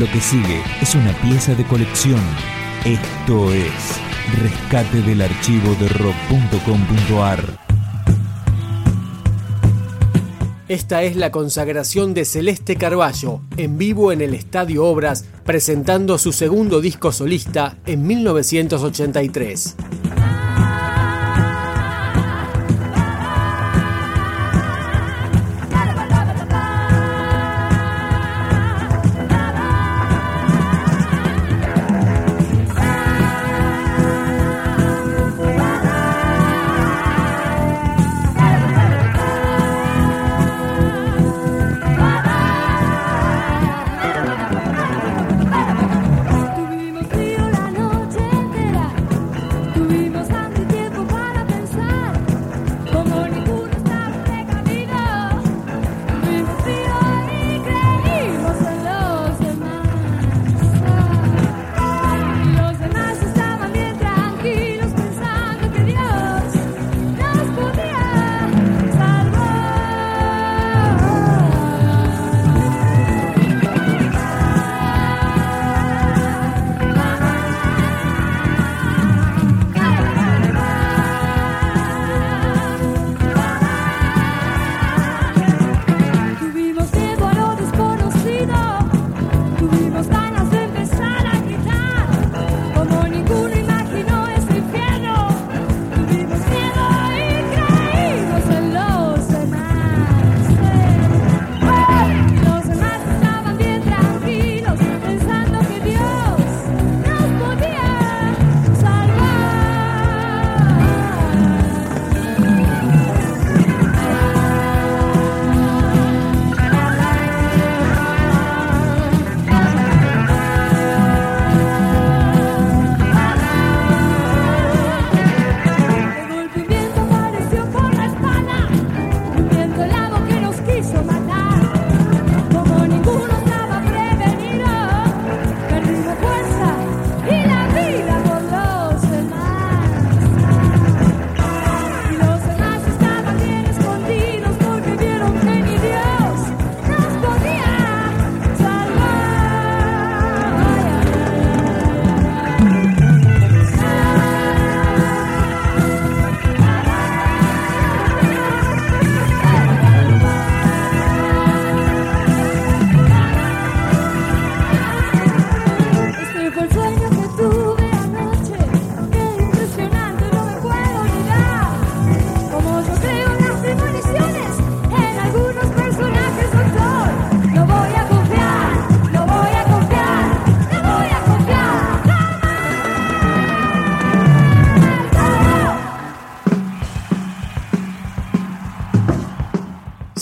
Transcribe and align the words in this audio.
Lo 0.00 0.10
que 0.10 0.20
sigue 0.22 0.62
es 0.80 0.94
una 0.94 1.12
pieza 1.20 1.54
de 1.54 1.62
colección. 1.64 2.22
Esto 2.86 3.52
es 3.52 4.00
Rescate 4.40 5.02
del 5.02 5.20
archivo 5.20 5.74
de 5.74 5.88
rock.com.ar. 5.90 7.44
Esta 10.68 11.02
es 11.02 11.16
la 11.16 11.30
consagración 11.30 12.14
de 12.14 12.24
Celeste 12.24 12.76
Carballo, 12.76 13.42
en 13.58 13.76
vivo 13.76 14.10
en 14.10 14.22
el 14.22 14.32
Estadio 14.32 14.86
Obras, 14.86 15.26
presentando 15.44 16.16
su 16.16 16.32
segundo 16.32 16.80
disco 16.80 17.12
solista 17.12 17.76
en 17.84 18.06
1983. 18.06 19.76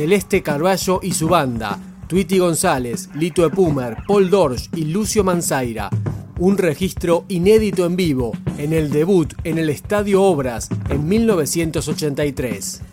Celeste 0.00 0.42
Carballo 0.42 1.00
y 1.02 1.12
su 1.12 1.28
banda, 1.28 1.78
Tweety 2.06 2.38
González, 2.38 3.10
Lito 3.14 3.44
Epumer, 3.44 3.98
Paul 4.08 4.30
Dorsch 4.30 4.70
y 4.74 4.84
Lucio 4.84 5.22
Manzaira. 5.24 5.90
Un 6.38 6.56
registro 6.56 7.26
inédito 7.28 7.84
en 7.84 7.96
vivo 7.96 8.32
en 8.56 8.72
el 8.72 8.90
debut 8.90 9.34
en 9.44 9.58
el 9.58 9.68
Estadio 9.68 10.22
Obras 10.22 10.70
en 10.88 11.06
1983. 11.06 12.89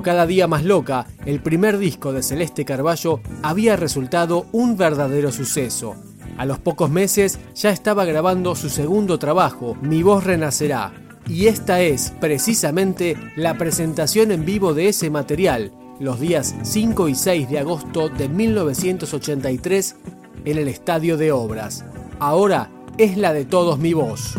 Cada 0.00 0.26
día 0.26 0.46
más 0.46 0.64
loca, 0.64 1.06
el 1.26 1.42
primer 1.42 1.76
disco 1.76 2.12
de 2.12 2.22
Celeste 2.22 2.64
Carballo 2.64 3.20
había 3.42 3.76
resultado 3.76 4.46
un 4.52 4.78
verdadero 4.78 5.30
suceso. 5.30 5.96
A 6.38 6.46
los 6.46 6.58
pocos 6.58 6.90
meses 6.90 7.38
ya 7.54 7.70
estaba 7.70 8.06
grabando 8.06 8.54
su 8.54 8.70
segundo 8.70 9.18
trabajo, 9.18 9.76
Mi 9.82 10.02
voz 10.02 10.24
renacerá, 10.24 10.94
y 11.28 11.46
esta 11.46 11.82
es 11.82 12.12
precisamente 12.20 13.16
la 13.36 13.58
presentación 13.58 14.32
en 14.32 14.46
vivo 14.46 14.72
de 14.72 14.88
ese 14.88 15.10
material, 15.10 15.72
los 16.00 16.18
días 16.18 16.54
5 16.62 17.08
y 17.10 17.14
6 17.14 17.50
de 17.50 17.58
agosto 17.58 18.08
de 18.08 18.28
1983 18.30 19.96
en 20.46 20.58
el 20.58 20.68
Estadio 20.68 21.18
de 21.18 21.32
Obras. 21.32 21.84
Ahora 22.18 22.70
es 22.96 23.18
la 23.18 23.34
de 23.34 23.44
todos 23.44 23.78
mi 23.78 23.92
voz. 23.92 24.38